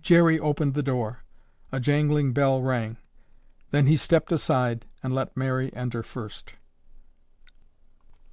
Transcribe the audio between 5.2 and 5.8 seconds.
Mary